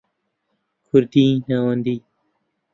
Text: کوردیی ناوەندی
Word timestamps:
کوردیی 0.87 1.33
ناوەندی 1.47 1.97